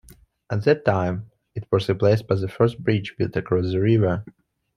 At 0.51 0.63
that 0.65 0.83
time, 0.83 1.29
it 1.53 1.67
was 1.71 1.87
replaced 1.87 2.25
by 2.25 2.33
the 2.33 2.47
first 2.47 2.79
bridge 2.83 3.13
built 3.19 3.35
across 3.35 3.65
the 3.65 3.79
river. 3.81 4.25